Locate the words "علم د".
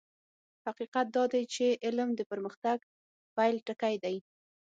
1.85-2.21